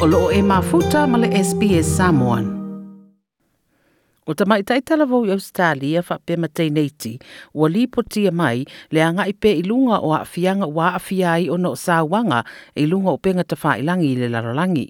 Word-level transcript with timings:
o 0.00 0.06
loo 0.12 0.28
e 0.32 0.40
mafuta 0.52 1.00
ma 1.10 1.16
le 1.22 1.28
SPS 1.48 1.84
Samoan. 1.98 2.44
O 4.28 4.32
ta 4.38 4.44
mai 4.50 4.62
tai 4.68 4.80
tala 4.88 5.04
vau 5.12 5.22
i 5.28 5.32
Australia 5.36 6.00
wha 6.08 6.16
pe 6.26 6.34
matei 6.42 6.68
neiti, 6.76 7.14
ua 7.58 7.66
li 7.74 7.82
potia 7.94 8.32
mai 8.42 8.58
le 8.94 9.00
anga 9.08 9.24
i 9.28 9.34
pe 9.42 9.50
ilunga 9.60 9.96
o 10.00 10.10
awhianga 10.20 10.68
wa 10.76 10.86
awhiai 10.98 11.44
o 11.54 11.60
no 11.64 11.72
sa 11.84 11.96
wanga 12.12 12.40
ilunga 12.82 13.10
o 13.12 13.18
penga 13.24 13.44
ta 13.50 13.56
whailangi 13.62 14.08
i 14.12 14.16
le 14.24 14.28
lararangi. 14.34 14.88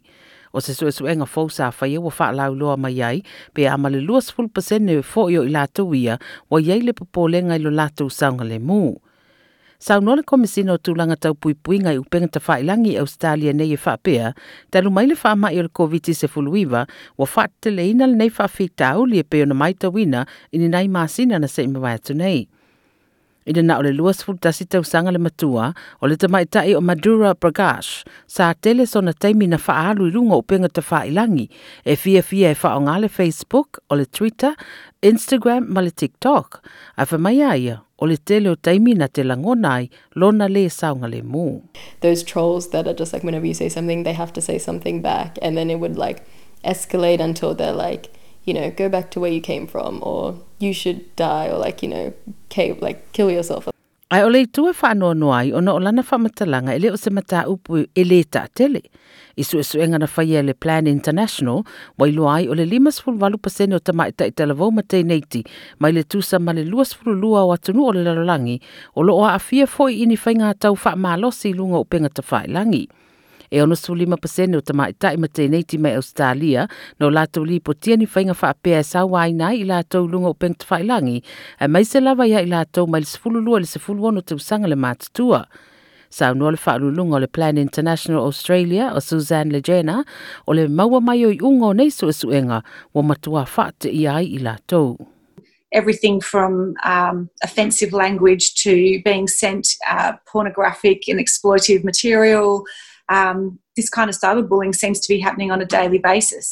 O 0.56 0.62
se 0.64 0.72
su 0.78 0.84
e 0.86 0.92
su 0.96 1.04
enga 1.12 1.26
fau 1.34 1.46
sa 1.56 1.66
whaia 1.76 1.98
ua 2.04 2.12
wha 2.16 2.26
lau 2.38 2.52
loa 2.60 2.76
mai 2.84 2.98
ai, 3.10 3.18
pe 3.54 3.62
a 3.66 3.74
male 3.82 3.98
luas 4.08 4.26
full 4.34 4.46
pasene 4.54 4.92
e 5.02 5.02
fo 5.10 5.22
i 5.26 5.36
o 5.42 5.42
i 5.48 5.52
ia, 6.06 6.14
wa 6.50 6.58
iei 6.66 6.80
le 6.86 6.92
popolenga 6.98 7.54
i 7.58 7.58
lo 7.64 7.70
latou 7.78 8.08
saunga 8.18 8.44
le 8.50 8.58
muu 8.68 8.90
sau 9.82 9.96
nole 10.00 10.20
komisino 10.26 10.76
tu 10.76 10.92
langa 10.94 11.16
tau 11.16 11.32
pui 11.34 11.54
pui 11.62 11.78
ngai 11.84 11.96
upenga 12.02 12.28
ta 12.34 12.40
whailangi 12.46 12.92
e 12.96 13.00
Australia 13.04 13.52
nei 13.52 13.72
e 13.72 13.78
whapea, 13.84 14.26
talu 14.72 14.88
fa 14.92 15.16
whaama 15.28 15.48
i 15.52 15.58
ole 15.60 15.70
COVID-19 15.80 16.12
se 16.20 16.26
fuluiva, 16.34 16.82
wa 17.20 17.26
whaate 17.32 17.68
le 17.76 17.82
inal 17.92 18.12
nei 18.20 18.28
whawhi 18.36 18.66
tau 18.80 18.98
li 19.10 19.16
e 19.18 19.22
peo 19.30 19.44
na 19.46 19.54
maita 19.62 19.86
wina 19.94 20.22
ini 20.54 20.68
nei 20.74 20.88
maasina 20.94 21.36
na 21.40 21.48
se 21.54 21.62
ima 21.64 21.78
wai 21.84 21.94
atu 21.98 22.14
nei. 22.14 22.40
i 23.50 23.52
le 23.56 23.62
na 23.66 23.78
o 23.78 23.82
le 23.82 23.90
lua 23.92 24.12
sefulutasi 24.14 24.64
matua 25.18 25.74
o 26.00 26.06
le 26.06 26.14
tamaʻitaʻi 26.16 26.76
o 26.76 26.80
madura 26.80 27.34
prakash 27.34 27.90
sa 28.36 28.52
tele 28.62 28.84
sona 28.92 29.12
taimi 29.22 29.46
na 29.50 29.56
faaaluiluga 29.66 30.34
o 30.38 30.42
pega 30.50 30.68
tafaailagi 30.76 31.46
e 31.84 31.96
fiafia 32.02 32.48
e 32.50 32.54
faaogā 32.62 32.94
le 33.02 33.08
facebook 33.18 33.68
o 33.90 33.94
twitter 34.16 34.54
instagram 35.10 35.62
ma 35.74 35.80
tiktok 36.00 36.48
ae 36.98 37.06
famaia 37.12 37.50
ia 37.64 37.76
o 37.98 38.04
le 38.10 38.16
tele 38.28 38.46
o 38.50 38.54
taimi 38.66 38.92
na 39.00 39.06
te 39.14 39.22
langona 39.30 39.68
ai 39.78 39.84
lona 40.20 40.46
lē 40.54 40.64
saoga 40.78 41.08
lemū 41.14 41.46
those 42.04 42.22
trolls 42.30 42.64
that 42.72 42.84
are 42.90 42.94
just 43.00 43.12
like 43.14 43.24
whenever 43.26 43.46
you 43.50 43.54
say 43.62 43.68
something 43.76 44.00
they 44.04 44.14
have 44.22 44.32
to 44.32 44.40
say 44.48 44.58
something 44.68 44.98
back 45.10 45.30
and 45.42 45.52
then 45.56 45.68
it 45.74 45.80
would 45.82 45.98
like 46.06 46.20
escalate 46.74 47.20
until 47.28 47.52
they're 47.58 47.74
like 47.88 48.04
you 48.44 48.54
know, 48.54 48.70
go 48.70 48.88
back 48.88 49.10
to 49.10 49.20
where 49.20 49.32
you 49.32 49.40
came 49.40 49.66
from 49.66 49.98
or 50.02 50.34
you 50.58 50.72
should 50.72 51.00
die 51.16 51.48
or 51.48 51.58
like, 51.58 51.82
you 51.82 51.88
know, 51.88 52.12
cave, 52.48 52.80
like 52.80 52.98
kill 53.12 53.30
yourself. 53.30 53.68
I 54.12 54.22
ole 54.26 54.42
tu 54.52 54.66
e 54.68 54.72
fa'a 54.74 54.96
noa 54.98 55.14
noa 55.14 55.36
i 55.46 55.52
ona 55.54 55.70
o 55.74 55.78
lana 55.78 56.02
fa 56.02 56.16
matalanga 56.18 56.74
ele 56.74 56.88
o 56.90 56.96
se 56.98 57.10
mata 57.10 57.44
upu 57.46 57.84
e 57.94 58.24
ta 58.24 58.46
tele. 58.54 58.80
isu 59.36 59.46
su 59.52 59.58
e 59.58 59.62
su 59.62 59.78
engana 59.78 60.08
fa'i 60.08 60.52
Plan 60.58 60.86
International, 60.88 61.62
wa 61.96 62.06
ilo 62.08 62.26
ai 62.28 62.48
o 62.48 62.52
le 62.54 62.66
lima 62.66 62.90
sifuru 62.90 63.20
walu 63.22 63.38
pasene 63.38 63.74
o 63.74 63.78
tama 63.78 64.02
i 64.02 64.10
ta 64.12 64.24
i 64.26 64.30
talavou 64.30 64.72
ma 64.74 64.82
mai 65.80 65.90
le 65.92 66.02
tusa 66.02 66.40
ma 66.40 66.50
le 66.52 66.64
lua 66.64 66.84
lua 67.06 67.46
o 67.46 67.52
atunu 67.54 67.86
o 67.88 67.92
le 67.94 68.02
lalolangi, 68.02 68.60
o 68.96 69.00
loa 69.02 69.34
a 69.34 69.38
fo'i 69.38 70.02
ini 70.02 70.16
fainga 70.18 70.50
ngā 70.50 70.58
tau 70.58 70.74
fa'a 70.74 70.96
malosi 70.96 71.54
lunga 71.54 71.78
upenga 71.78 72.10
ta 72.12 72.22
fa'i 72.22 72.48
langi 72.48 72.88
e 73.50 73.60
ono 73.60 73.74
suli 73.74 74.06
ma 74.06 74.16
pasene 74.16 74.56
o 74.56 74.60
tama 74.62 74.88
itai 74.88 75.16
ma 75.18 75.26
te 75.26 75.48
neiti 75.48 75.76
mai 75.78 75.90
e 75.90 75.94
Australia 75.94 76.68
no 76.98 77.10
lato 77.10 77.42
li 77.42 77.58
po 77.60 77.74
tieni 77.74 78.06
whainga 78.10 78.34
wha 78.40 78.48
apea 78.50 78.78
e 78.78 78.82
sawa 78.82 79.20
ai 79.22 79.32
nai 79.32 79.60
i 79.60 79.64
lato 79.64 80.06
lunga 80.06 80.28
o 80.28 80.34
pengta 80.34 80.64
whailangi 80.70 81.22
e 81.60 81.66
mai 81.68 81.84
se 81.84 82.00
lava 82.00 82.24
ia 82.26 82.40
i 82.40 82.46
lato 82.46 82.86
mai 82.86 83.00
le 83.00 83.06
sefulu 83.06 83.40
lua 83.42 83.58
le 83.58 83.66
sefulu 83.66 84.04
ono 84.06 84.20
te 84.22 84.34
usanga 84.34 84.68
le 84.68 84.76
matatua. 84.76 85.44
Sa 86.12 86.30
unua 86.32 86.50
le 86.50 86.58
whaalulunga 86.58 87.16
o 87.16 87.18
le 87.18 87.26
Plan 87.28 87.56
International 87.58 88.22
Australia 88.22 88.92
o 88.94 88.98
Suzanne 89.00 89.50
Lejena 89.52 90.04
o 90.46 90.52
le 90.54 90.66
maua 90.68 91.00
mai 91.00 91.24
o 91.24 91.30
i 91.30 91.38
unga 91.42 91.66
o 91.74 91.74
neiso 91.74 92.08
e 92.08 92.12
suenga 92.12 92.62
wa 92.94 93.02
matua 93.02 93.46
whaate 93.46 93.88
i 93.90 94.06
ai 94.08 94.26
i 94.38 94.38
lato. 94.40 94.96
Everything 95.72 96.20
from 96.20 96.74
um, 96.84 97.30
offensive 97.44 97.92
language 97.92 98.54
to 98.56 99.00
being 99.04 99.28
sent 99.28 99.74
uh, 99.88 100.14
pornographic 100.26 101.08
and 101.08 101.20
exploitive 101.20 101.84
material, 101.84 102.64
um, 103.10 103.58
this 103.76 103.90
kind 103.90 104.08
of 104.08 104.16
cyberbullying 104.16 104.74
seems 104.74 105.00
to 105.00 105.08
be 105.12 105.18
happening 105.20 105.50
on 105.52 105.60
a 105.60 105.64
daily 105.64 105.98
basis. 106.12 106.48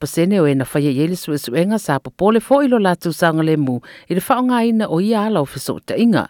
pasene 0.00 0.36
o 0.40 0.46
ena 0.48 1.78
sa 1.78 1.94
popole 2.00 2.40
fo 2.40 2.56
ilo 2.64 2.78
latu 2.80 3.10
sanga 3.20 3.42
le 3.48 3.54
mu 3.64 3.76
i 4.10 4.14
le 4.16 4.22
ina 4.70 4.86
o 4.88 5.00
ia 5.00 5.20
ala 5.28 5.44
ta 5.90 5.94
inga. 6.04 6.26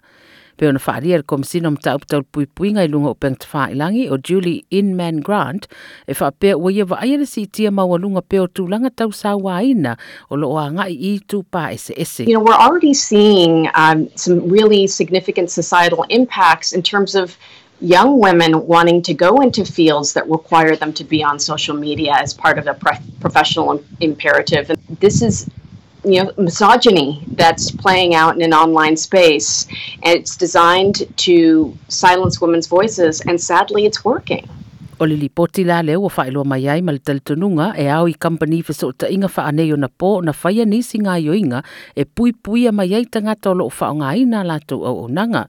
Pe 0.59 0.67
ona 0.67 0.79
mta 0.83 1.91
uptau 1.95 2.21
lunga 2.59 4.11
o 4.11 4.17
Julie 4.27 4.65
Inman 4.73 5.21
Grant 5.23 5.69
e 6.09 6.13
ia 6.19 7.27
si 7.33 7.47
tia 7.47 7.71
maua 7.71 7.99
lunga 8.01 8.21
pe 8.23 8.39
o 8.41 8.47
tau 8.49 9.11
sa 9.13 9.35
o 9.35 9.39
ngai 9.39 9.95
i 11.11 11.21
tū 11.31 11.45
pā 11.53 11.73
ese 11.73 11.93
ese. 11.97 12.27
You 12.27 12.35
know, 12.35 12.41
we're 12.45 12.63
already 12.67 12.93
seeing 12.95 13.69
um, 13.77 14.09
some 14.17 14.41
really 14.49 14.89
significant 14.89 15.51
societal 15.53 16.05
impacts 16.11 16.73
in 16.73 16.83
terms 16.83 17.15
of 17.15 17.37
young 17.81 18.19
women 18.21 18.67
wanting 18.67 19.03
to 19.03 19.15
go 19.15 19.37
into 19.41 19.65
fields 19.65 20.13
that 20.15 20.29
require 20.29 20.75
them 20.77 20.93
to 20.93 21.05
be 21.05 21.23
on 21.23 21.39
social 21.39 21.77
media 21.77 22.13
as 22.19 22.35
part 22.35 22.59
of 22.59 22.67
a 22.67 22.75
pre- 22.75 22.99
professional 23.21 23.83
imperative. 24.01 24.71
And 24.71 24.79
this 25.01 25.23
is 25.23 25.49
you 26.05 26.23
know 26.25 26.33
misogyny 26.39 27.25
that's 27.35 27.71
playing 27.71 28.15
out 28.15 28.35
in 28.37 28.43
an 28.43 28.53
online 28.55 28.97
space 28.97 29.67
and 30.05 30.15
it's 30.17 30.37
designed 30.37 31.03
to 31.19 31.77
silence 31.89 32.41
women's 32.41 32.69
voices 32.69 33.21
and 33.23 33.41
sadly 33.41 33.85
it's 33.85 34.05
working 34.05 34.47
o 35.01 35.05
le 35.05 35.17
lipoti 35.17 35.65
la 35.65 35.81
leo 35.83 36.01
wa 36.03 36.09
whaeloa 36.11 36.45
mai 36.47 36.69
ai 36.71 36.81
ma 36.83 36.93
le 36.95 36.99
talitunuga 37.03 37.75
e 37.79 37.91
au 37.91 38.07
i 38.09 38.15
company 38.15 38.63
fe 38.63 38.73
so 38.75 38.93
ta 38.93 39.09
inga 39.11 39.27
whaanei 39.27 39.75
na 39.77 39.91
pō 40.01 40.23
na 40.25 40.33
whaia 40.43 40.65
nisi 40.67 40.99
ngā 41.03 41.19
yoinga 41.23 41.65
e 41.95 42.05
pui 42.07 42.33
pui 42.33 42.67
a 42.71 42.73
mai 42.73 42.91
ai 42.95 43.05
tangata 43.05 43.51
o 43.51 43.59
loo 43.59 43.69
whaonga 43.71 44.15
ina 44.17 44.45
lātou 44.47 44.87
au 44.87 45.05
o 45.07 45.07
nanga. 45.09 45.47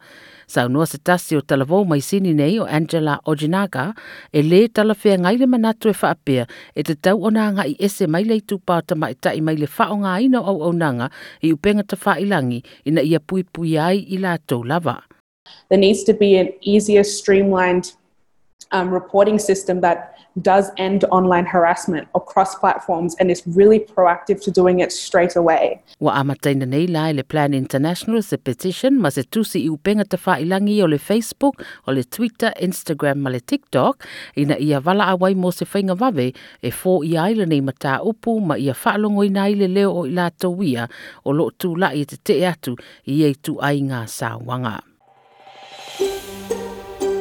saunua 0.49 0.85
se 0.85 0.97
tasi 1.03 1.37
o 1.37 1.41
talavou 1.45 1.85
mai 1.85 2.01
sini 2.01 2.33
nei 2.33 2.59
o 2.59 2.65
Angela 2.65 3.19
Ojinaga 3.29 3.93
e 4.33 4.41
le 4.49 4.67
talafea 4.73 5.15
ngai 5.21 5.37
le 5.39 5.45
manatu 5.47 5.85
e 5.89 5.95
whaapea 6.01 6.43
e 6.77 6.81
te 6.87 6.93
tau 7.03 7.17
onanga 7.29 7.63
i 7.71 7.75
ese 7.85 8.03
mai 8.13 8.23
lei 8.29 8.41
tupa 8.49 8.73
o 8.81 8.81
tama 8.89 9.07
i 9.13 9.15
tai 9.23 9.39
mai 9.45 9.55
le 9.61 9.67
whao 9.77 9.95
ngā 10.01 10.13
ina 10.25 10.39
au 10.49 10.57
au 10.67 10.73
nanga 10.81 11.07
i 11.45 11.53
upenga 11.55 11.83
ta 11.89 11.95
wha 12.05 12.13
ilangi 12.23 12.59
ina 12.89 13.01
ia 13.11 13.19
pui 13.27 13.43
pui 13.53 13.71
ai 13.87 13.97
i 14.13 14.17
la 14.23 14.33
tau 14.49 14.61
lava. 14.69 14.97
There 15.69 15.79
needs 15.85 16.03
to 16.09 16.13
be 16.23 16.37
an 16.41 16.49
easier 16.73 17.03
streamlined 17.05 17.93
um, 18.71 18.89
reporting 18.91 19.39
system 19.39 19.81
that 19.81 20.15
does 20.41 20.69
end 20.77 21.03
online 21.11 21.45
harassment 21.45 22.07
across 22.13 22.55
platforms 22.55 23.15
and 23.19 23.31
is 23.31 23.41
really 23.47 23.79
proactive 23.79 24.39
to 24.43 24.51
doing 24.51 24.79
it 24.79 24.91
straight 24.91 25.35
away. 25.35 25.81
Wa 25.99 26.19
amataina 26.19 26.65
nei 26.67 26.85
lai 26.87 27.11
le 27.13 27.23
Plan 27.23 27.53
International 27.53 28.21
se 28.23 28.37
petition 28.37 28.99
ma 29.01 29.09
se 29.09 29.23
tusi 29.23 29.61
i 29.65 29.69
upenga 29.69 30.05
te 30.07 30.17
whailangi 30.25 30.77
o 30.83 30.85
le 30.87 30.97
Facebook, 30.99 31.65
o 31.87 31.91
le 31.93 32.03
Twitter, 32.03 32.53
Instagram 32.61 33.17
ma 33.19 33.29
le 33.29 33.39
TikTok 33.39 34.05
ina 34.37 34.55
ia 34.59 34.81
wala 34.85 35.07
awai 35.17 35.35
mo 35.35 35.51
se 35.51 35.65
whainga 35.65 35.97
wawe 36.01 36.27
e 36.61 36.71
fō 36.79 36.99
i 37.09 37.17
aile 37.25 37.47
nei 37.49 37.61
ma 37.61 37.73
tā 37.73 37.97
upu 38.11 38.37
ma 38.47 38.55
ia 38.57 38.73
whaalongo 38.83 39.25
i 39.27 39.33
nai 39.39 39.57
le 39.59 39.67
leo 39.67 39.95
o 40.03 40.05
i 40.05 40.13
lātou 40.19 40.61
ia 40.67 40.87
o 41.25 41.33
lo 41.33 41.49
tū 41.51 41.73
lai 41.77 42.05
te 42.05 42.21
te 42.23 42.37
atu 42.47 42.77
i 43.07 43.21
e 43.25 43.33
tu 43.35 43.57
ai 43.65 43.79
ngā 43.89 44.05
sāwanga. 44.09 44.77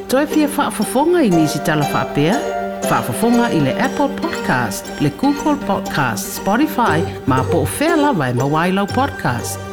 toe 0.09 0.23
fia 0.27 0.47
fofonga 0.73 1.21
i 1.23 1.29
nisi 1.29 1.59
tala 1.65 1.85
Faa 2.89 3.03
fofonga 3.05 3.51
i 3.53 3.59
le 3.61 3.73
Apple 3.81 4.09
Podcast, 4.17 4.89
le 5.01 5.11
Google 5.21 5.59
Podcast, 5.67 6.39
Spotify, 6.39 7.03
ma 7.27 7.43
po 7.43 7.61
o 7.61 7.67
whea 7.77 7.95
lawa 7.95 8.65
e 8.67 8.85
podcast. 8.93 9.68